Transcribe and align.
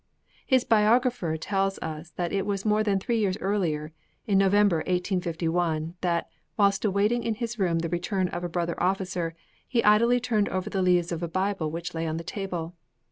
His 0.47 0.63
biographer 0.63 1.37
tells 1.37 1.77
us 1.77 2.09
that 2.13 2.33
it 2.33 2.47
was 2.47 2.65
more 2.65 2.81
than 2.81 2.99
three 2.99 3.19
years 3.19 3.37
earlier 3.37 3.93
in 4.25 4.39
November, 4.39 4.77
1851 4.77 5.93
that, 6.01 6.27
whilst 6.57 6.83
awaiting 6.83 7.21
in 7.21 7.35
his 7.35 7.59
room 7.59 7.77
the 7.77 7.87
return 7.89 8.27
of 8.29 8.43
a 8.43 8.49
brother 8.49 8.81
officer, 8.81 9.35
he 9.67 9.83
idly 9.83 10.19
turned 10.19 10.49
over 10.49 10.71
the 10.71 10.81
leaves 10.81 11.11
of 11.11 11.21
a 11.21 11.27
Bible 11.27 11.69
which 11.69 11.93
lay 11.93 12.07
on 12.07 12.17
the 12.17 12.23
table. 12.23 12.73